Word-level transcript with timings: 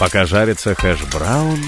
Пока 0.00 0.24
жарится 0.24 0.74
хэш-браун... 0.74 1.62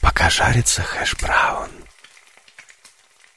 Пока 0.00 0.30
жарится 0.30 0.82
хэш-браун... 0.84 1.81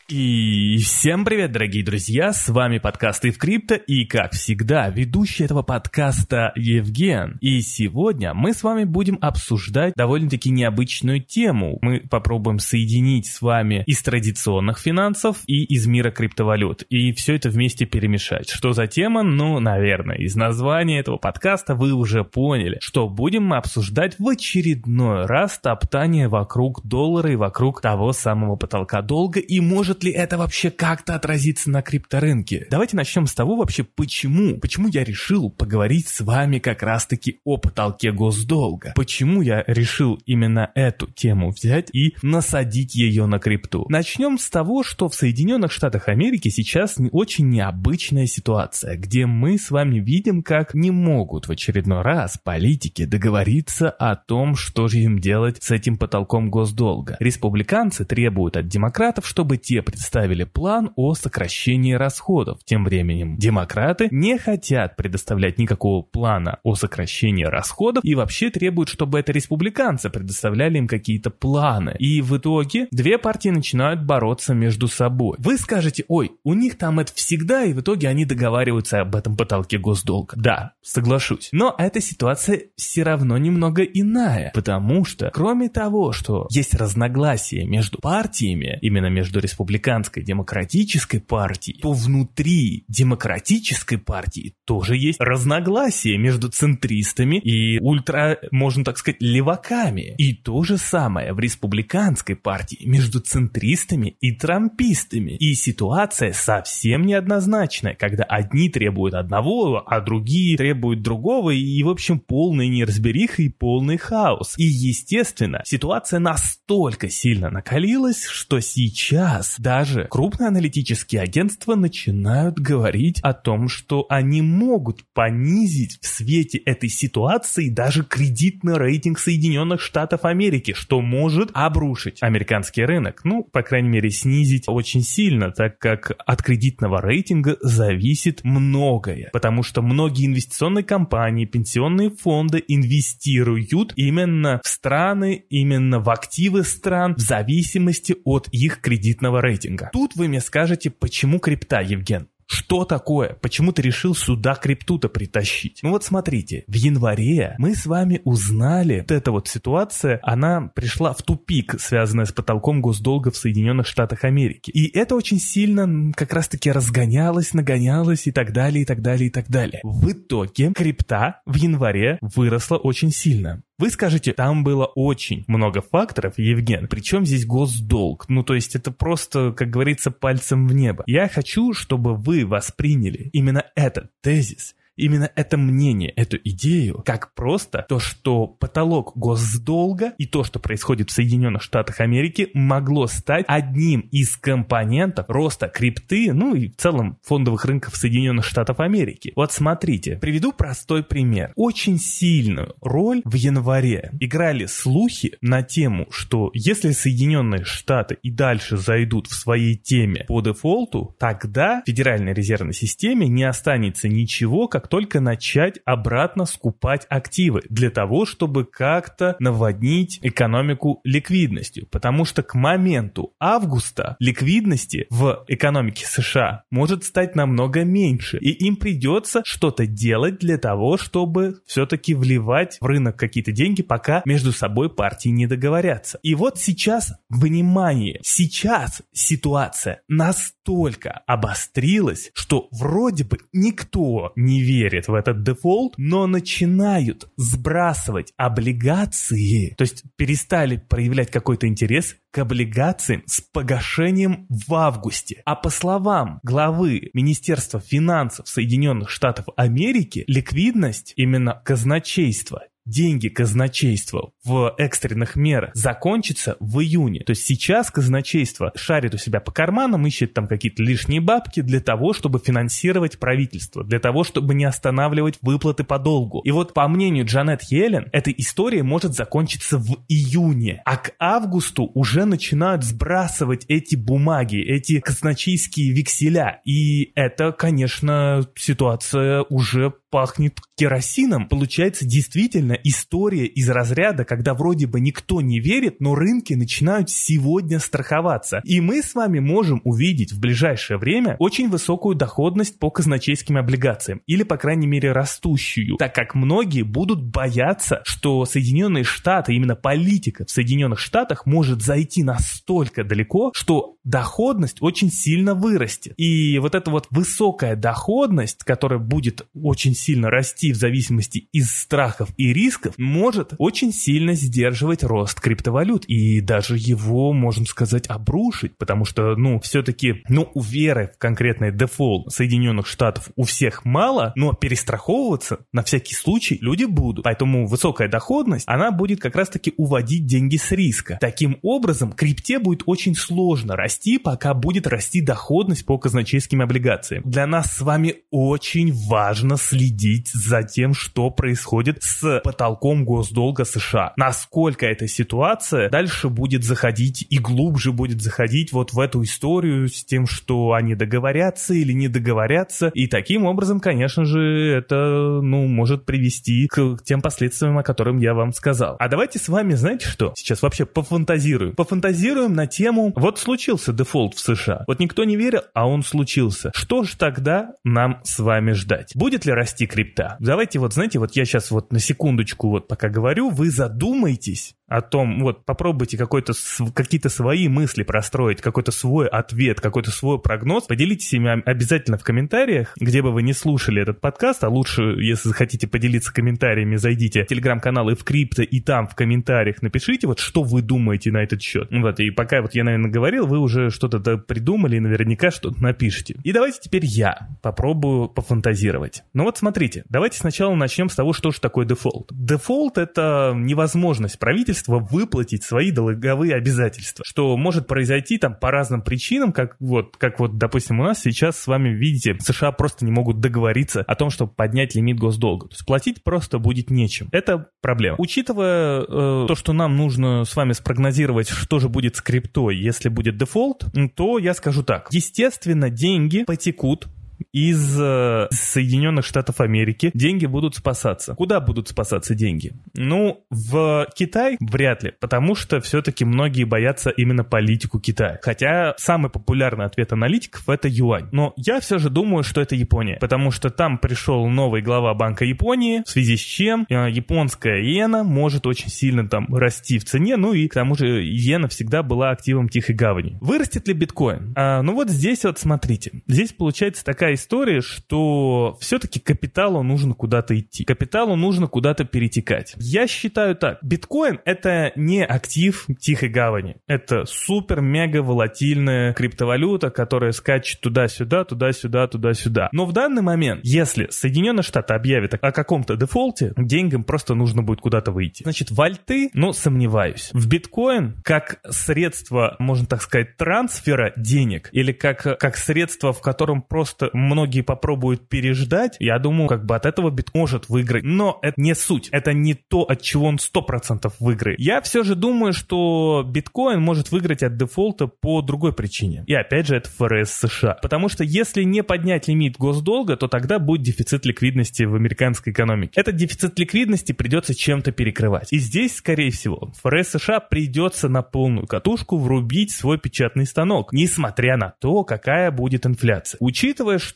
И 0.07 0.77
всем 0.83 1.25
привет, 1.25 1.51
дорогие 1.51 1.83
друзья, 1.83 2.31
с 2.31 2.49
вами 2.49 2.77
подкаст 2.77 3.23
в 3.23 3.37
крипто 3.39 3.73
и, 3.73 4.05
как 4.05 4.33
всегда, 4.33 4.87
ведущий 4.89 5.45
этого 5.45 5.63
подкаста 5.63 6.51
Евген. 6.55 7.39
И 7.41 7.61
сегодня 7.61 8.35
мы 8.35 8.53
с 8.53 8.61
вами 8.61 8.83
будем 8.83 9.17
обсуждать 9.19 9.95
довольно-таки 9.95 10.51
необычную 10.51 11.23
тему. 11.23 11.79
Мы 11.81 12.01
попробуем 12.01 12.59
соединить 12.59 13.25
с 13.25 13.41
вами 13.41 13.83
из 13.87 14.03
традиционных 14.03 14.77
финансов 14.77 15.37
и 15.47 15.63
из 15.63 15.87
мира 15.87 16.11
криптовалют, 16.11 16.83
и 16.83 17.11
все 17.13 17.33
это 17.33 17.49
вместе 17.49 17.87
перемешать. 17.87 18.51
Что 18.51 18.73
за 18.73 18.85
тема? 18.85 19.23
Ну, 19.23 19.59
наверное, 19.59 20.17
из 20.17 20.35
названия 20.35 20.99
этого 20.99 21.17
подкаста 21.17 21.73
вы 21.73 21.93
уже 21.93 22.23
поняли, 22.23 22.77
что 22.79 23.09
будем 23.09 23.45
мы 23.45 23.57
обсуждать 23.57 24.19
в 24.19 24.29
очередной 24.29 25.25
раз 25.25 25.57
топтание 25.57 26.27
вокруг 26.27 26.85
доллара 26.85 27.31
и 27.31 27.35
вокруг 27.35 27.81
того 27.81 28.13
самого 28.13 28.55
потолка 28.55 29.01
долга, 29.01 29.39
и 29.39 29.59
может 29.59 29.94
может 29.95 30.03
ли 30.03 30.11
это 30.11 30.37
вообще 30.37 30.71
как-то 30.71 31.15
отразиться 31.15 31.69
на 31.69 31.81
крипторынке? 31.81 32.67
Давайте 32.69 32.97
начнем 32.97 33.27
с 33.27 33.33
того 33.33 33.55
вообще, 33.55 33.85
почему, 33.85 34.57
почему 34.59 34.89
я 34.89 35.05
решил 35.05 35.49
поговорить 35.49 36.09
с 36.09 36.19
вами 36.19 36.59
как 36.59 36.83
раз-таки 36.83 37.39
о 37.45 37.55
потолке 37.55 38.11
госдолга. 38.11 38.91
Почему 38.93 39.41
я 39.41 39.63
решил 39.67 40.19
именно 40.25 40.69
эту 40.75 41.07
тему 41.07 41.51
взять 41.51 41.89
и 41.93 42.13
насадить 42.21 42.93
ее 42.93 43.25
на 43.25 43.39
крипту. 43.39 43.85
Начнем 43.87 44.37
с 44.37 44.49
того, 44.49 44.83
что 44.83 45.07
в 45.07 45.15
Соединенных 45.15 45.71
Штатах 45.71 46.09
Америки 46.09 46.49
сейчас 46.49 46.97
очень 47.13 47.47
необычная 47.47 48.25
ситуация, 48.25 48.97
где 48.97 49.25
мы 49.25 49.57
с 49.57 49.71
вами 49.71 49.99
видим, 49.99 50.43
как 50.43 50.73
не 50.73 50.91
могут 50.91 51.47
в 51.47 51.51
очередной 51.51 52.01
раз 52.01 52.37
политики 52.43 53.05
договориться 53.05 53.89
о 53.91 54.17
том, 54.17 54.57
что 54.57 54.89
же 54.89 54.99
им 54.99 55.19
делать 55.19 55.63
с 55.63 55.71
этим 55.71 55.95
потолком 55.95 56.49
госдолга. 56.49 57.15
Республиканцы 57.21 58.03
требуют 58.03 58.57
от 58.57 58.67
демократов, 58.67 59.25
чтобы 59.25 59.55
те 59.55 59.84
представили 59.85 60.43
план 60.43 60.91
о 60.95 61.13
сокращении 61.13 61.93
расходов. 61.93 62.59
Тем 62.65 62.83
временем 62.83 63.37
демократы 63.37 64.07
не 64.11 64.37
хотят 64.37 64.95
предоставлять 64.95 65.57
никакого 65.57 66.01
плана 66.01 66.59
о 66.63 66.75
сокращении 66.75 67.45
расходов 67.45 68.03
и 68.03 68.15
вообще 68.15 68.49
требуют, 68.49 68.89
чтобы 68.89 69.19
это 69.19 69.31
республиканцы 69.31 70.09
предоставляли 70.09 70.77
им 70.77 70.87
какие-то 70.87 71.29
планы. 71.29 71.95
И 71.99 72.21
в 72.21 72.37
итоге 72.37 72.87
две 72.91 73.17
партии 73.17 73.49
начинают 73.49 74.03
бороться 74.03 74.53
между 74.53 74.87
собой. 74.87 75.37
Вы 75.39 75.57
скажете, 75.57 76.03
ой, 76.07 76.31
у 76.43 76.53
них 76.53 76.77
там 76.77 76.99
это 76.99 77.13
всегда, 77.13 77.63
и 77.63 77.73
в 77.73 77.81
итоге 77.81 78.09
они 78.09 78.25
договариваются 78.25 79.01
об 79.01 79.15
этом 79.15 79.37
потолке 79.37 79.77
госдолга. 79.77 80.33
Да, 80.35 80.73
соглашусь. 80.81 81.49
Но 81.51 81.75
эта 81.77 82.01
ситуация 82.01 82.63
все 82.75 83.03
равно 83.03 83.37
немного 83.37 83.83
иная, 83.83 84.51
потому 84.53 85.05
что 85.05 85.29
кроме 85.33 85.69
того, 85.69 86.11
что 86.11 86.47
есть 86.49 86.73
разногласия 86.73 87.65
между 87.65 87.99
партиями, 87.99 88.79
именно 88.81 89.07
между 89.07 89.39
республиканцами 89.39 89.74
республиканской 89.75 90.23
демократической 90.23 91.19
партии, 91.19 91.77
то 91.81 91.91
внутри 91.91 92.85
демократической 92.87 93.97
партии 93.97 94.55
тоже 94.65 94.95
есть 94.95 95.19
разногласия 95.19 96.17
между 96.17 96.49
центристами 96.49 97.37
и 97.37 97.79
ультра, 97.79 98.39
можно 98.51 98.83
так 98.83 98.97
сказать, 98.97 99.21
леваками. 99.21 100.15
И 100.17 100.33
то 100.33 100.63
же 100.63 100.77
самое 100.77 101.33
в 101.33 101.39
республиканской 101.39 102.35
партии 102.35 102.85
между 102.85 103.19
центристами 103.19 104.15
и 104.21 104.31
трампистами. 104.31 105.31
И 105.37 105.53
ситуация 105.55 106.31
совсем 106.31 107.05
неоднозначная, 107.05 107.95
когда 107.95 108.23
одни 108.23 108.69
требуют 108.69 109.13
одного, 109.13 109.83
а 109.85 109.99
другие 109.99 110.57
требуют 110.57 111.01
другого, 111.01 111.51
и, 111.51 111.83
в 111.83 111.89
общем, 111.89 112.19
полная 112.19 112.67
неразбериха 112.67 113.41
и 113.41 113.49
полный 113.49 113.97
хаос. 113.97 114.55
И, 114.57 114.63
естественно, 114.63 115.61
ситуация 115.65 116.19
настолько 116.19 117.09
сильно 117.09 117.49
накалилась, 117.49 118.25
что 118.25 118.59
сейчас 118.61 119.55
даже 119.65 120.05
крупные 120.11 120.49
аналитические 120.49 121.23
агентства 121.23 121.73
начинают 121.73 122.59
говорить 122.59 123.19
о 123.23 123.33
том, 123.33 123.67
что 123.67 124.05
они 124.09 124.43
могут 124.43 125.01
понизить 125.15 125.97
в 126.03 126.05
свете 126.05 126.59
этой 126.59 126.87
ситуации 126.87 127.69
даже 127.69 128.03
кредитный 128.03 128.77
рейтинг 128.77 129.17
Соединенных 129.17 129.81
Штатов 129.81 130.23
Америки, 130.23 130.75
что 130.77 131.01
может 131.01 131.49
обрушить 131.55 132.19
американский 132.21 132.85
рынок. 132.85 133.21
Ну, 133.23 133.43
по 133.43 133.63
крайней 133.63 133.89
мере, 133.89 134.11
снизить 134.11 134.65
очень 134.67 135.01
сильно, 135.01 135.49
так 135.49 135.79
как 135.79 136.11
от 136.23 136.43
кредитного 136.43 137.01
рейтинга 137.01 137.57
зависит 137.59 138.43
многое. 138.43 139.31
Потому 139.33 139.63
что 139.63 139.81
многие 139.81 140.27
инвестиционные 140.27 140.83
компании, 140.83 141.45
пенсионные 141.45 142.11
фонды 142.11 142.63
инвестируют 142.67 143.93
именно 143.95 144.61
в 144.63 144.67
страны, 144.67 145.43
именно 145.49 145.99
в 145.99 146.11
активы 146.11 146.63
стран 146.63 147.15
в 147.15 147.19
зависимости 147.19 148.15
от 148.25 148.47
их 148.51 148.79
кредитного 148.79 149.41
рейтинга 149.41 149.54
рейтинга. 149.55 149.89
Тут 149.93 150.15
вы 150.15 150.27
мне 150.27 150.41
скажете, 150.41 150.89
почему 150.89 151.39
крипта, 151.39 151.81
Евген? 151.81 152.27
Что 152.47 152.85
такое? 152.85 153.37
Почему 153.41 153.71
ты 153.71 153.81
решил 153.81 154.13
сюда 154.13 154.53
крипту-то 154.53 155.09
притащить? 155.09 155.79
Ну 155.81 155.89
вот 155.89 156.03
смотрите, 156.03 156.63
в 156.67 156.75
январе 156.75 157.55
мы 157.57 157.73
с 157.73 157.87
вами 157.87 158.21
узнали, 158.23 158.99
вот 158.99 159.11
эта 159.11 159.31
вот 159.31 159.47
ситуация, 159.47 160.19
она 160.21 160.69
пришла 160.75 161.13
в 161.13 161.23
тупик, 161.23 161.75
связанная 161.79 162.25
с 162.25 162.31
потолком 162.31 162.81
госдолга 162.81 163.31
в 163.31 163.37
Соединенных 163.37 163.87
Штатах 163.87 164.23
Америки. 164.25 164.69
И 164.69 164.95
это 164.95 165.15
очень 165.15 165.39
сильно 165.39 166.13
как 166.13 166.33
раз-таки 166.33 166.71
разгонялось, 166.71 167.53
нагонялось 167.53 168.27
и 168.27 168.31
так 168.31 168.53
далее, 168.53 168.83
и 168.83 168.85
так 168.85 169.01
далее, 169.01 169.27
и 169.27 169.31
так 169.31 169.49
далее. 169.49 169.81
В 169.83 170.11
итоге 170.11 170.71
крипта 170.71 171.41
в 171.47 171.55
январе 171.55 172.19
выросла 172.21 172.77
очень 172.77 173.11
сильно. 173.11 173.63
Вы 173.77 173.89
скажете, 173.89 174.31
там 174.31 174.63
было 174.63 174.85
очень 174.85 175.43
много 175.47 175.81
факторов, 175.81 176.37
Евген, 176.37 176.87
причем 176.87 177.25
здесь 177.25 177.45
госдолг? 177.45 178.29
Ну, 178.29 178.41
то 178.41 178.55
есть 178.55 178.75
это 178.75 178.89
просто, 178.91 179.51
как 179.51 179.69
говорится, 179.69 180.11
пальцем 180.11 180.67
в 180.67 180.73
небо. 180.73 181.03
Я 181.07 181.27
хочу, 181.27 181.73
чтобы 181.73 182.15
вы 182.15 182.45
восприняли 182.45 183.29
именно 183.33 183.65
этот 183.75 184.11
тезис 184.21 184.75
именно 184.95 185.29
это 185.35 185.57
мнение, 185.57 186.11
эту 186.11 186.37
идею, 186.43 187.01
как 187.05 187.33
просто 187.33 187.85
то, 187.87 187.99
что 187.99 188.47
потолок 188.47 189.13
госдолга 189.15 190.13
и 190.17 190.25
то, 190.25 190.43
что 190.43 190.59
происходит 190.59 191.09
в 191.09 191.13
Соединенных 191.13 191.61
Штатах 191.61 192.01
Америки, 192.01 192.49
могло 192.53 193.07
стать 193.07 193.45
одним 193.47 194.01
из 194.11 194.37
компонентов 194.37 195.25
роста 195.29 195.67
крипты, 195.67 196.33
ну 196.33 196.55
и 196.55 196.69
в 196.69 196.77
целом 196.77 197.17
фондовых 197.23 197.65
рынков 197.65 197.95
Соединенных 197.95 198.45
Штатов 198.45 198.79
Америки. 198.79 199.33
Вот 199.35 199.51
смотрите, 199.51 200.17
приведу 200.17 200.51
простой 200.53 201.03
пример. 201.03 201.51
Очень 201.55 201.99
сильную 201.99 202.75
роль 202.81 203.21
в 203.23 203.35
январе 203.35 204.11
играли 204.19 204.65
слухи 204.65 205.37
на 205.41 205.61
тему, 205.63 206.07
что 206.09 206.51
если 206.53 206.91
Соединенные 206.91 207.63
Штаты 207.63 208.17
и 208.21 208.31
дальше 208.31 208.77
зайдут 208.77 209.27
в 209.27 209.33
своей 209.33 209.75
теме 209.75 210.25
по 210.27 210.41
дефолту, 210.41 211.15
тогда 211.19 211.81
в 211.81 211.89
Федеральной 211.89 212.33
резервной 212.33 212.73
системе 212.73 213.27
не 213.27 213.43
останется 213.43 214.07
ничего, 214.07 214.67
как 214.67 214.84
только 214.87 215.19
начать 215.19 215.79
обратно 215.85 216.45
скупать 216.45 217.05
активы 217.09 217.63
для 217.69 217.89
того, 217.89 218.25
чтобы 218.25 218.65
как-то 218.65 219.35
наводнить 219.39 220.19
экономику 220.21 221.01
ликвидностью. 221.03 221.87
Потому 221.89 222.25
что 222.25 222.43
к 222.43 222.53
моменту 222.55 223.33
августа 223.39 224.15
ликвидности 224.19 225.07
в 225.09 225.43
экономике 225.47 226.05
США 226.05 226.63
может 226.69 227.03
стать 227.03 227.35
намного 227.35 227.83
меньше. 227.83 228.37
И 228.37 228.51
им 228.51 228.75
придется 228.75 229.41
что-то 229.45 229.85
делать 229.85 230.39
для 230.39 230.57
того, 230.57 230.97
чтобы 230.97 231.59
все-таки 231.65 232.13
вливать 232.13 232.77
в 232.79 232.85
рынок 232.85 233.17
какие-то 233.17 233.51
деньги, 233.51 233.81
пока 233.81 234.21
между 234.25 234.51
собой 234.51 234.89
партии 234.89 235.29
не 235.29 235.47
договорятся. 235.47 236.19
И 236.23 236.35
вот 236.35 236.59
сейчас, 236.59 237.13
внимание, 237.29 238.19
сейчас 238.23 239.01
ситуация 239.13 240.01
настолько 240.07 241.23
обострилась, 241.25 242.31
что 242.33 242.67
вроде 242.71 243.23
бы 243.23 243.39
никто 243.53 244.31
не 244.35 244.61
верит 244.61 244.74
верят 244.75 245.07
в 245.07 245.13
этот 245.13 245.43
дефолт, 245.43 245.93
но 245.97 246.27
начинают 246.27 247.29
сбрасывать 247.37 248.33
облигации, 248.37 249.73
то 249.77 249.83
есть 249.83 250.03
перестали 250.15 250.77
проявлять 250.77 251.31
какой-то 251.31 251.67
интерес 251.67 252.15
к 252.31 252.39
облигациям 252.39 253.23
с 253.25 253.41
погашением 253.41 254.47
в 254.49 254.73
августе. 254.73 255.41
А 255.45 255.55
по 255.55 255.69
словам 255.69 256.39
главы 256.43 257.09
Министерства 257.13 257.79
финансов 257.79 258.47
Соединенных 258.47 259.09
Штатов 259.09 259.45
Америки, 259.55 260.25
ликвидность, 260.27 261.13
именно 261.15 261.61
казначейство, 261.63 262.63
деньги 262.85 263.29
казначейства 263.29 264.31
в 264.43 264.73
экстренных 264.77 265.35
мерах 265.35 265.71
закончатся 265.73 266.55
в 266.59 266.79
июне. 266.79 267.21
То 267.21 267.31
есть 267.31 267.45
сейчас 267.45 267.89
казначейство 267.89 268.71
шарит 268.75 269.13
у 269.13 269.17
себя 269.17 269.39
по 269.39 269.51
карманам, 269.51 270.05
ищет 270.05 270.33
там 270.33 270.47
какие-то 270.47 270.83
лишние 270.83 271.21
бабки 271.21 271.61
для 271.61 271.79
того, 271.79 272.13
чтобы 272.13 272.39
финансировать 272.39 273.19
правительство, 273.19 273.83
для 273.83 273.99
того, 273.99 274.23
чтобы 274.23 274.53
не 274.53 274.65
останавливать 274.65 275.39
выплаты 275.41 275.83
по 275.83 275.97
долгу. 275.99 276.41
И 276.41 276.51
вот 276.51 276.73
по 276.73 276.87
мнению 276.87 277.25
Джанет 277.25 277.63
Йеллен, 277.63 278.07
эта 278.11 278.31
история 278.31 278.83
может 278.83 279.13
закончиться 279.13 279.77
в 279.77 280.03
июне, 280.07 280.81
а 280.85 280.97
к 280.97 281.13
августу 281.19 281.91
уже 281.93 282.25
начинают 282.25 282.83
сбрасывать 282.83 283.65
эти 283.67 283.95
бумаги, 283.95 284.57
эти 284.57 284.99
казначейские 284.99 285.91
векселя. 285.91 286.61
И 286.65 287.11
это, 287.15 287.51
конечно, 287.51 288.47
ситуация 288.55 289.43
уже 289.49 289.93
пахнет 290.15 290.61
керосином. 290.77 291.49
Получается 291.49 292.05
действительно 292.05 292.71
история 292.71 293.45
из 293.47 293.69
разряда, 293.69 294.23
когда 294.23 294.53
вроде 294.53 294.87
бы 294.87 295.01
никто 295.01 295.41
не 295.41 295.59
верит, 295.59 295.99
но 295.99 296.15
рынки 296.15 296.53
начинают 296.53 297.09
сегодня 297.09 297.79
страховаться. 297.79 298.61
И 298.63 298.79
мы 298.79 299.01
с 299.01 299.13
вами 299.13 299.39
можем 299.39 299.81
увидеть 299.83 300.31
в 300.31 300.39
ближайшее 300.39 300.97
время 300.97 301.35
очень 301.39 301.67
высокую 301.67 302.15
доходность 302.15 302.79
по 302.79 302.89
казначейским 302.91 303.57
облигациям. 303.57 304.21
Или, 304.25 304.43
по 304.43 304.55
крайней 304.55 304.87
мере, 304.87 305.11
растущую. 305.11 305.97
Так 305.97 306.15
как 306.15 306.33
многие 306.33 306.83
будут 306.83 307.21
бояться, 307.21 308.01
что 308.05 308.45
Соединенные 308.45 309.03
Штаты, 309.03 309.53
именно 309.53 309.75
политика 309.75 310.45
в 310.45 310.49
Соединенных 310.49 310.99
Штатах 310.99 311.45
может 311.45 311.81
зайти 311.81 312.23
настолько 312.23 313.03
далеко, 313.03 313.51
что 313.53 313.97
доходность 314.05 314.77
очень 314.79 315.11
сильно 315.11 315.55
вырастет. 315.55 316.13
И 316.15 316.57
вот 316.59 316.73
эта 316.73 316.89
вот 316.89 317.07
высокая 317.09 317.75
доходность, 317.75 318.63
которая 318.63 318.99
будет 318.99 319.45
очень 319.53 319.93
сильно 320.05 320.29
расти 320.29 320.71
в 320.71 320.75
зависимости 320.75 321.47
из 321.51 321.71
страхов 321.71 322.29
и 322.37 322.53
рисков, 322.53 322.93
может 322.97 323.53
очень 323.57 323.91
сильно 323.91 324.33
сдерживать 324.33 325.03
рост 325.03 325.41
криптовалют 325.41 326.05
и 326.05 326.41
даже 326.41 326.75
его, 326.77 327.33
можем 327.33 327.65
сказать, 327.65 328.07
обрушить, 328.07 328.77
потому 328.77 329.05
что, 329.05 329.35
ну, 329.35 329.59
все-таки, 329.59 330.23
ну, 330.29 330.51
у 330.53 330.61
веры 330.61 331.11
в 331.15 331.17
конкретный 331.17 331.71
дефолт 331.71 332.31
Соединенных 332.31 332.85
Штатов 332.87 333.29
у 333.35 333.43
всех 333.43 333.83
мало, 333.83 334.31
но 334.35 334.53
перестраховываться 334.53 335.65
на 335.73 335.83
всякий 335.83 336.13
случай 336.13 336.59
люди 336.61 336.85
будут. 336.85 337.23
Поэтому 337.23 337.65
высокая 337.65 338.07
доходность, 338.07 338.65
она 338.67 338.91
будет 338.91 339.19
как 339.19 339.35
раз-таки 339.35 339.73
уводить 339.77 340.27
деньги 340.27 340.57
с 340.57 340.71
риска. 340.71 341.17
Таким 341.19 341.57
образом, 341.63 342.11
крипте 342.11 342.59
будет 342.59 342.83
очень 342.85 343.15
сложно 343.15 343.75
расти, 343.75 344.19
пока 344.19 344.53
будет 344.53 344.85
расти 344.85 345.21
доходность 345.21 345.85
по 345.85 345.97
казначейским 345.97 346.61
облигациям. 346.61 347.23
Для 347.25 347.47
нас 347.47 347.71
с 347.71 347.81
вами 347.81 348.17
очень 348.29 348.93
важно 348.93 349.57
следить 349.57 349.94
следить 349.95 350.29
за 350.29 350.63
тем, 350.63 350.93
что 350.93 351.29
происходит 351.29 351.99
с 352.01 352.41
потолком 352.43 353.05
госдолга 353.05 353.65
США. 353.65 354.13
Насколько 354.17 354.85
эта 354.85 355.07
ситуация 355.07 355.89
дальше 355.89 356.29
будет 356.29 356.63
заходить 356.63 357.25
и 357.29 357.37
глубже 357.37 357.91
будет 357.91 358.21
заходить 358.21 358.73
вот 358.73 358.93
в 358.93 358.99
эту 358.99 359.23
историю 359.23 359.87
с 359.87 360.03
тем, 360.03 360.27
что 360.27 360.73
они 360.73 360.95
договорятся 360.95 361.73
или 361.73 361.93
не 361.93 362.07
договорятся. 362.07 362.91
И 362.93 363.07
таким 363.07 363.45
образом, 363.45 363.79
конечно 363.79 364.25
же, 364.25 364.41
это, 364.77 365.39
ну, 365.41 365.67
может 365.67 366.05
привести 366.05 366.67
к 366.67 366.97
тем 367.03 367.21
последствиям, 367.21 367.77
о 367.77 367.83
которых 367.83 368.21
я 368.21 368.33
вам 368.33 368.51
сказал. 368.53 368.95
А 368.99 369.07
давайте 369.07 369.39
с 369.39 369.47
вами, 369.47 369.73
знаете 369.73 370.07
что? 370.07 370.33
Сейчас 370.35 370.61
вообще 370.61 370.85
пофантазируем. 370.85 371.75
Пофантазируем 371.75 372.53
на 372.53 372.67
тему, 372.67 373.13
вот 373.15 373.39
случился 373.39 373.93
дефолт 373.93 374.35
в 374.35 374.39
США. 374.39 374.83
Вот 374.87 374.99
никто 374.99 375.23
не 375.23 375.35
верил, 375.35 375.61
а 375.73 375.87
он 375.87 376.03
случился. 376.03 376.71
Что 376.73 377.03
же 377.03 377.17
тогда 377.17 377.73
нам 377.83 378.19
с 378.23 378.39
вами 378.39 378.71
ждать? 378.73 379.11
Будет 379.15 379.45
ли 379.45 379.51
расти 379.51 379.74
крипта. 379.83 380.37
Давайте 380.39 380.79
вот, 380.79 380.93
знаете, 380.93 381.19
вот 381.19 381.35
я 381.35 381.45
сейчас 381.45 381.71
вот 381.71 381.91
на 381.91 381.99
секундочку 381.99 382.69
вот 382.69 382.87
пока 382.87 383.09
говорю, 383.09 383.49
вы 383.49 383.69
задумайтесь 383.69 384.75
о 384.87 385.01
том, 385.01 385.41
вот 385.41 385.65
попробуйте 385.65 386.17
какой-то, 386.17 386.53
какие-то 386.93 387.29
свои 387.29 387.67
мысли 387.67 388.03
простроить, 388.03 388.61
какой-то 388.61 388.91
свой 388.91 389.27
ответ, 389.27 389.81
какой-то 389.81 390.11
свой 390.11 390.39
прогноз. 390.39 390.83
Поделитесь 390.83 391.33
ими 391.33 391.61
обязательно 391.67 392.17
в 392.17 392.23
комментариях, 392.23 392.93
где 392.99 393.21
бы 393.21 393.31
вы 393.31 393.41
не 393.41 393.53
слушали 393.53 394.01
этот 394.01 394.21
подкаст, 394.21 394.63
а 394.63 394.69
лучше, 394.69 395.01
если 395.19 395.49
захотите 395.49 395.87
поделиться 395.87 396.31
комментариями, 396.31 396.97
зайдите 396.97 397.43
в 397.43 397.47
телеграм-канал 397.47 398.09
и 398.09 398.15
в 398.15 398.23
крипто, 398.23 398.61
и 398.61 398.79
там 398.79 399.07
в 399.07 399.15
комментариях 399.15 399.81
напишите, 399.81 400.27
вот 400.27 400.39
что 400.39 400.63
вы 400.63 400.81
думаете 400.83 401.31
на 401.31 401.41
этот 401.41 401.61
счет. 401.61 401.89
Вот, 401.91 402.19
и 402.19 402.29
пока 402.29 402.61
вот 402.61 402.75
я, 402.75 402.83
наверное, 402.83 403.09
говорил, 403.09 403.47
вы 403.47 403.57
уже 403.57 403.89
что-то 403.89 404.19
придумали 404.37 404.97
и 404.97 404.99
наверняка 404.99 405.49
что-то 405.49 405.81
напишите. 405.81 406.35
И 406.43 406.51
давайте 406.51 406.79
теперь 406.81 407.05
я 407.05 407.49
попробую 407.63 408.29
пофантазировать. 408.29 409.23
Ну 409.33 409.43
вот 409.43 409.57
смотрите, 409.57 409.64
давайте 410.09 410.37
сначала 410.37 410.75
начнем 410.75 411.09
с 411.09 411.15
того, 411.15 411.33
что 411.33 411.51
же 411.51 411.59
такое 411.59 411.85
дефолт. 411.85 412.29
Дефолт— 412.31 412.97
это 412.99 413.53
невозможность 413.55 414.39
правительства 414.39 414.99
выплатить 414.99 415.63
свои 415.63 415.91
долговые 415.91 416.55
обязательства, 416.55 417.23
что 417.25 417.55
может 417.57 417.87
произойти 417.87 418.37
там 418.37 418.55
по 418.55 418.71
разным 418.71 419.01
причинам, 419.01 419.51
как 419.51 419.75
вот, 419.79 420.17
как 420.17 420.39
вот, 420.39 420.57
допустим, 420.57 420.99
у 420.99 421.03
нас 421.03 421.21
сейчас 421.21 421.57
с 421.57 421.67
вами 421.67 421.89
видите, 421.89 422.37
США 422.39 422.71
просто 422.71 423.05
не 423.05 423.11
могут 423.11 423.39
договориться 423.39 424.01
о 424.01 424.15
том, 424.15 424.29
чтобы 424.29 424.53
поднять 424.53 424.95
лимит 424.95 425.17
госдолга. 425.17 425.67
То 425.67 425.73
есть 425.73 425.85
платить 425.85 426.23
просто 426.23 426.59
будет 426.59 426.89
нечем. 426.89 427.29
Это 427.31 427.69
проблема. 427.81 428.17
Учитывая 428.19 429.01
э, 429.01 429.45
то, 429.47 429.55
что 429.55 429.73
нам 429.73 429.95
нужно 429.95 430.45
с 430.45 430.55
вами 430.55 430.73
спрогнозировать, 430.73 431.49
что 431.49 431.79
же 431.79 431.89
будет 431.89 432.15
с 432.15 432.21
криптой, 432.21 432.77
если 432.77 433.09
будет 433.09 433.37
дефолт, 433.37 433.85
то 434.15 434.37
я 434.37 434.53
скажу 434.53 434.83
так. 434.83 435.07
Естественно, 435.11 435.89
деньги 435.89 436.43
потекут 436.43 437.07
из 437.55 437.99
э, 437.99 438.47
Соединенных 438.51 439.25
Штатов 439.25 439.61
Америки 439.61 440.11
деньги 440.13 440.45
будут 440.45 440.75
спасаться. 440.75 441.35
Куда 441.35 441.59
будут 441.59 441.87
спасаться 441.87 442.35
деньги? 442.35 442.73
Ну, 442.93 443.45
в 443.49 444.07
Китай 444.15 444.57
вряд 444.59 445.03
ли, 445.03 445.13
потому 445.19 445.55
что 445.55 445.79
все-таки 445.79 446.25
многие 446.25 446.65
боятся 446.65 447.09
именно 447.09 447.43
политику 447.43 447.99
Китая. 447.99 448.39
Хотя 448.41 448.93
самый 448.97 449.29
популярный 449.29 449.85
ответ 449.85 450.11
аналитиков 450.11 450.67
это 450.69 450.87
юань. 450.89 451.29
Но 451.31 451.53
я 451.55 451.79
все 451.79 451.97
же 451.97 452.09
думаю, 452.09 452.43
что 452.43 452.61
это 452.61 452.75
Япония, 452.75 453.17
потому 453.21 453.51
что 453.51 453.69
там 453.69 453.97
пришел 453.97 454.47
новый 454.47 454.81
глава 454.81 455.13
Банка 455.13 455.45
Японии, 455.45 456.03
в 456.05 456.09
связи 456.09 456.35
с 456.35 456.41
чем 456.41 456.85
э, 456.89 457.09
японская 457.09 457.81
иена 457.81 458.23
может 458.23 458.67
очень 458.67 458.89
сильно 458.89 459.29
там 459.29 459.47
расти 459.53 459.97
в 459.97 460.05
цене, 460.05 460.35
ну 460.35 460.53
и 460.53 460.67
к 460.67 460.73
тому 460.73 460.95
же 460.95 461.23
иена 461.25 461.69
всегда 461.69 462.03
была 462.03 462.31
активом 462.31 462.67
Тихой 462.67 462.95
Гавани. 462.95 463.37
Вырастет 463.39 463.87
ли 463.87 463.93
биткоин? 463.93 464.53
А, 464.57 464.81
ну 464.81 464.93
вот 464.93 465.09
здесь 465.09 465.45
вот 465.45 465.57
смотрите, 465.57 466.21
здесь 466.27 466.51
получается 466.51 467.05
такая 467.05 467.25
такая 467.25 467.35
история, 467.45 467.81
что 467.81 468.75
все-таки 468.81 469.19
капиталу 469.19 469.83
нужно 469.83 470.15
куда-то 470.15 470.57
идти. 470.59 470.83
Капиталу 470.83 471.35
нужно 471.35 471.67
куда-то 471.67 472.03
перетекать. 472.03 472.73
Я 472.77 473.07
считаю 473.07 473.55
так. 473.55 473.77
Биткоин— 473.83 474.39
это 474.45 474.91
не 474.95 475.23
актив 475.23 475.85
тихой 475.99 476.29
гавани. 476.29 476.77
Это 476.87 477.25
супер-мега 477.25 478.23
волатильная 478.23 479.13
криптовалюта, 479.13 479.91
которая 479.91 480.31
скачет 480.31 480.81
туда-сюда, 480.81 481.45
туда-сюда, 481.45 482.07
туда-сюда. 482.07 482.69
Но 482.71 482.85
в 482.85 482.93
данный 482.93 483.21
момент, 483.21 483.61
если 483.63 484.07
Соединенные 484.09 484.63
Штаты 484.63 484.95
объявят 484.95 485.35
о 485.35 485.51
каком-то 485.51 485.95
дефолте, 485.95 486.53
деньгам 486.57 487.03
просто 487.03 487.35
нужно 487.35 487.61
будет 487.61 487.81
куда-то 487.81 488.11
выйти. 488.11 488.41
Значит, 488.41 488.71
в 488.71 488.81
альты, 488.81 489.29
ну, 489.35 489.53
сомневаюсь. 489.53 490.31
В 490.33 490.47
биткоин 490.47 491.21
как 491.23 491.59
средство, 491.69 492.55
можно 492.57 492.87
так 492.87 493.03
сказать, 493.03 493.37
трансфера 493.37 494.13
денег 494.15 494.69
или 494.71 494.91
как, 494.91 495.37
как 495.39 495.57
средство, 495.57 496.11
в 496.11 496.21
котором 496.21 496.63
просто 496.63 497.11
многие 497.25 497.61
попробуют 497.61 498.29
переждать, 498.29 498.95
я 498.99 499.19
думаю, 499.19 499.47
как 499.47 499.65
бы 499.65 499.75
от 499.75 499.85
этого 499.85 500.09
бит 500.09 500.33
может 500.33 500.69
выиграть. 500.69 501.03
Но 501.03 501.39
это 501.41 501.59
не 501.59 501.75
суть, 501.75 502.09
это 502.11 502.33
не 502.33 502.53
то, 502.53 502.83
от 502.83 503.01
чего 503.01 503.27
он 503.27 503.35
100% 503.35 504.11
выиграет. 504.19 504.59
Я 504.59 504.81
все 504.81 505.03
же 505.03 505.15
думаю, 505.15 505.53
что 505.53 506.23
биткоин 506.25 506.81
может 506.81 507.11
выиграть 507.11 507.43
от 507.43 507.57
дефолта 507.57 508.07
по 508.07 508.41
другой 508.41 508.73
причине. 508.73 509.23
И 509.27 509.33
опять 509.33 509.67
же, 509.67 509.75
это 509.75 509.89
ФРС 509.89 510.31
США. 510.31 510.77
Потому 510.81 511.09
что 511.09 511.23
если 511.23 511.63
не 511.63 511.83
поднять 511.83 512.27
лимит 512.27 512.57
госдолга, 512.57 513.17
то 513.17 513.27
тогда 513.27 513.59
будет 513.59 513.81
дефицит 513.81 514.25
ликвидности 514.25 514.83
в 514.83 514.95
американской 514.95 515.53
экономике. 515.53 515.93
Этот 515.95 516.15
дефицит 516.15 516.57
ликвидности 516.59 517.11
придется 517.11 517.55
чем-то 517.55 517.91
перекрывать. 517.91 518.51
И 518.51 518.57
здесь, 518.57 518.95
скорее 518.95 519.31
всего, 519.31 519.71
ФРС 519.81 520.09
США 520.09 520.39
придется 520.39 521.09
на 521.09 521.21
полную 521.21 521.67
катушку 521.67 522.17
врубить 522.17 522.71
свой 522.71 522.97
печатный 522.97 523.45
станок, 523.45 523.93
несмотря 523.93 524.57
на 524.57 524.73
то, 524.79 525.03
какая 525.03 525.51
будет 525.51 525.85
инфляция. 525.85 526.37
Учитывая, 526.41 526.99
что 526.99 527.14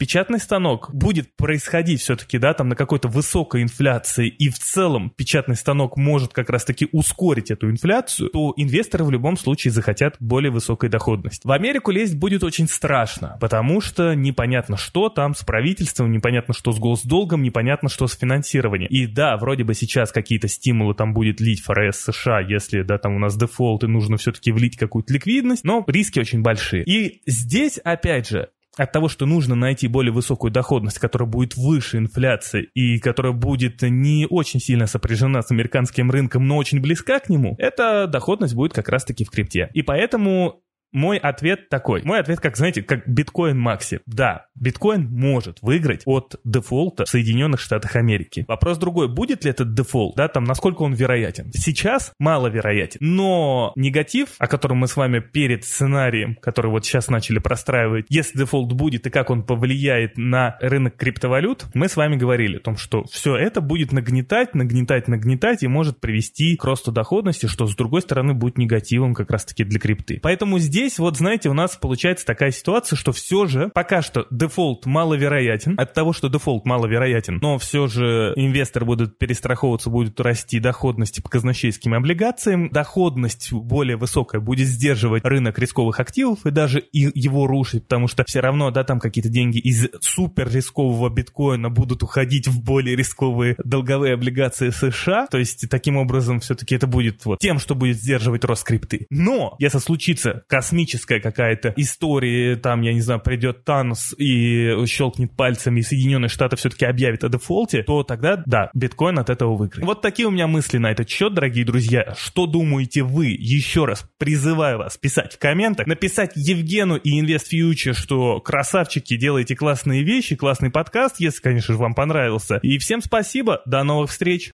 печатный 0.00 0.38
станок 0.38 0.90
будет 0.94 1.36
происходить 1.36 2.00
все-таки, 2.00 2.38
да, 2.38 2.54
там 2.54 2.68
на 2.68 2.76
какой-то 2.76 3.08
высокой 3.08 3.62
инфляции, 3.62 4.28
и 4.28 4.48
в 4.48 4.58
целом 4.58 5.12
печатный 5.14 5.56
станок 5.56 5.96
может 5.98 6.32
как 6.32 6.48
раз-таки 6.48 6.88
ускорить 6.92 7.50
эту 7.50 7.70
инфляцию, 7.70 8.30
то 8.30 8.54
инвесторы 8.56 9.04
в 9.04 9.10
любом 9.10 9.36
случае 9.36 9.72
захотят 9.72 10.16
более 10.18 10.50
высокой 10.50 10.88
доходности. 10.88 11.46
В 11.46 11.52
Америку 11.52 11.90
лезть 11.90 12.16
будет 12.16 12.42
очень 12.42 12.66
страшно, 12.66 13.36
потому 13.40 13.80
что 13.80 14.14
непонятно, 14.14 14.76
что 14.78 15.10
там 15.10 15.34
с 15.34 15.44
правительством, 15.44 16.10
непонятно, 16.12 16.54
что 16.54 16.72
с 16.72 16.78
госдолгом, 16.78 17.42
непонятно, 17.42 17.88
что 17.88 18.06
с 18.06 18.16
финансированием. 18.16 18.88
И 18.90 19.06
да, 19.06 19.36
вроде 19.36 19.64
бы 19.64 19.74
сейчас 19.74 20.12
какие-то 20.12 20.48
стимулы 20.48 20.94
там 20.94 21.12
будет 21.12 21.40
лить 21.40 21.62
ФРС 21.62 21.98
США, 21.98 22.40
если, 22.40 22.82
да, 22.82 22.96
там 22.98 23.16
у 23.16 23.18
нас 23.18 23.36
дефолт, 23.36 23.84
и 23.84 23.86
нужно 23.86 24.16
все-таки 24.16 24.50
влить 24.52 24.76
какую-то 24.78 25.12
ликвидность, 25.12 25.64
но 25.64 25.84
риски 25.86 26.20
очень 26.20 26.40
большие. 26.40 26.84
И 26.84 27.20
здесь, 27.26 27.78
опять 27.78 28.28
же, 28.28 28.48
от 28.76 28.92
того, 28.92 29.08
что 29.08 29.26
нужно 29.26 29.54
найти 29.54 29.88
более 29.88 30.12
высокую 30.12 30.50
доходность, 30.50 30.98
которая 30.98 31.28
будет 31.28 31.56
выше 31.56 31.98
инфляции 31.98 32.68
и 32.74 32.98
которая 32.98 33.32
будет 33.32 33.82
не 33.82 34.26
очень 34.28 34.60
сильно 34.60 34.86
сопряжена 34.86 35.42
с 35.42 35.50
американским 35.50 36.10
рынком, 36.10 36.46
но 36.46 36.56
очень 36.56 36.80
близка 36.80 37.18
к 37.18 37.28
нему, 37.28 37.56
эта 37.58 38.06
доходность 38.06 38.54
будет 38.54 38.72
как 38.72 38.88
раз-таки 38.88 39.24
в 39.24 39.30
крипте. 39.30 39.70
И 39.74 39.82
поэтому 39.82 40.62
мой 40.92 41.18
ответ 41.18 41.68
такой. 41.68 42.02
Мой 42.02 42.20
ответ, 42.20 42.40
как, 42.40 42.56
знаете, 42.56 42.82
как 42.82 43.08
биткоин 43.08 43.58
maxi. 43.58 44.00
Да, 44.06 44.46
биткоин 44.54 45.08
может 45.10 45.58
выиграть 45.62 46.02
от 46.06 46.36
дефолта 46.44 47.04
в 47.04 47.08
Соединенных 47.08 47.60
Штатах 47.60 47.96
Америки. 47.96 48.44
Вопрос 48.48 48.78
другой, 48.78 49.08
будет 49.08 49.44
ли 49.44 49.50
этот 49.50 49.74
дефолт, 49.74 50.16
да, 50.16 50.28
там, 50.28 50.44
насколько 50.44 50.82
он 50.82 50.94
вероятен. 50.94 51.50
Сейчас 51.52 52.12
маловероятен, 52.18 52.98
но 53.00 53.72
негатив, 53.76 54.30
о 54.38 54.46
котором 54.46 54.78
мы 54.78 54.88
с 54.88 54.96
вами 54.96 55.20
перед 55.20 55.64
сценарием, 55.64 56.36
который 56.36 56.70
вот 56.70 56.84
сейчас 56.84 57.08
начали 57.08 57.38
простраивать, 57.38 58.06
если 58.08 58.38
дефолт 58.38 58.72
будет 58.72 59.06
и 59.06 59.10
как 59.10 59.30
он 59.30 59.42
повлияет 59.42 60.16
на 60.16 60.56
рынок 60.60 60.96
криптовалют, 60.96 61.66
мы 61.74 61.88
с 61.88 61.96
вами 61.96 62.16
говорили 62.16 62.56
о 62.56 62.60
том, 62.60 62.76
что 62.76 63.04
все 63.04 63.36
это 63.36 63.60
будет 63.60 63.92
нагнетать, 63.92 64.54
нагнетать, 64.54 65.08
нагнетать 65.08 65.62
и 65.62 65.68
может 65.68 66.00
привести 66.00 66.56
к 66.56 66.64
росту 66.64 66.92
доходности, 66.92 67.46
что 67.46 67.66
с 67.66 67.74
другой 67.74 68.02
стороны 68.02 68.34
будет 68.34 68.58
негативом 68.58 69.14
как 69.14 69.30
раз-таки 69.30 69.64
для 69.64 69.78
крипты. 69.78 70.18
Поэтому 70.22 70.58
здесь 70.58 70.79
здесь, 70.80 70.98
вот 70.98 71.18
знаете, 71.18 71.50
у 71.50 71.52
нас 71.52 71.76
получается 71.76 72.24
такая 72.24 72.52
ситуация, 72.52 72.96
что 72.96 73.12
все 73.12 73.46
же 73.46 73.70
пока 73.74 74.00
что 74.00 74.26
дефолт 74.30 74.86
маловероятен. 74.86 75.74
От 75.78 75.92
того, 75.92 76.14
что 76.14 76.28
дефолт 76.28 76.64
маловероятен, 76.64 77.38
но 77.42 77.58
все 77.58 77.86
же 77.86 78.32
инвесторы 78.34 78.86
будут 78.86 79.18
перестраховываться, 79.18 79.90
будут 79.90 80.18
расти 80.20 80.58
доходности 80.58 81.20
по 81.20 81.28
казначейским 81.28 81.92
облигациям. 81.92 82.70
Доходность 82.70 83.52
более 83.52 83.98
высокая 83.98 84.40
будет 84.40 84.68
сдерживать 84.68 85.22
рынок 85.22 85.58
рисковых 85.58 86.00
активов 86.00 86.46
и 86.46 86.50
даже 86.50 86.80
и 86.80 87.10
его 87.14 87.46
рушить, 87.46 87.84
потому 87.84 88.08
что 88.08 88.24
все 88.26 88.40
равно, 88.40 88.70
да, 88.70 88.82
там 88.82 89.00
какие-то 89.00 89.28
деньги 89.28 89.58
из 89.58 89.86
супер 90.00 90.50
рискового 90.50 91.10
биткоина 91.10 91.68
будут 91.68 92.02
уходить 92.02 92.48
в 92.48 92.62
более 92.62 92.96
рисковые 92.96 93.54
долговые 93.62 94.14
облигации 94.14 94.70
США. 94.70 95.26
То 95.26 95.36
есть 95.36 95.68
таким 95.68 95.98
образом 95.98 96.40
все-таки 96.40 96.74
это 96.74 96.86
будет 96.86 97.22
вот 97.26 97.38
тем, 97.38 97.58
что 97.58 97.74
будет 97.74 97.98
сдерживать 97.98 98.44
рост 98.44 98.64
крипты. 98.64 99.06
Но 99.10 99.56
если 99.58 99.78
случится 99.78 100.42
космический 100.48 100.69
космическая 100.70 101.18
какая-то 101.18 101.74
история, 101.76 102.54
там, 102.54 102.82
я 102.82 102.92
не 102.92 103.00
знаю, 103.00 103.20
придет 103.20 103.64
Танос 103.64 104.14
и 104.16 104.86
щелкнет 104.86 105.36
пальцами, 105.36 105.80
и 105.80 105.82
Соединенные 105.82 106.28
Штаты 106.28 106.54
все-таки 106.54 106.84
объявят 106.84 107.24
о 107.24 107.28
дефолте, 107.28 107.82
то 107.82 108.04
тогда, 108.04 108.40
да, 108.46 108.70
биткоин 108.72 109.18
от 109.18 109.30
этого 109.30 109.56
выиграет. 109.56 109.84
Вот 109.84 110.00
такие 110.00 110.28
у 110.28 110.30
меня 110.30 110.46
мысли 110.46 110.78
на 110.78 110.92
этот 110.92 111.08
счет, 111.08 111.34
дорогие 111.34 111.64
друзья. 111.64 112.14
Что 112.16 112.46
думаете 112.46 113.02
вы? 113.02 113.36
Еще 113.36 113.84
раз 113.84 114.08
призываю 114.16 114.78
вас 114.78 114.96
писать 114.96 115.34
в 115.34 115.38
комментах, 115.40 115.88
написать 115.88 116.32
Евгену 116.36 116.94
и 116.94 117.20
InvestFuture, 117.20 117.94
что 117.94 118.38
красавчики, 118.40 119.16
делаете 119.16 119.56
классные 119.56 120.04
вещи, 120.04 120.36
классный 120.36 120.70
подкаст, 120.70 121.16
если, 121.18 121.40
конечно 121.40 121.74
же, 121.74 121.80
вам 121.80 121.94
понравился. 121.94 122.60
И 122.62 122.78
всем 122.78 123.02
спасибо, 123.02 123.60
до 123.66 123.82
новых 123.82 124.10
встреч! 124.10 124.48